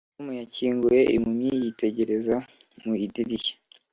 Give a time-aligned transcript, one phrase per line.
[0.15, 2.35] tom yakinguye impumyi yitegereza
[2.83, 3.55] mu idirishya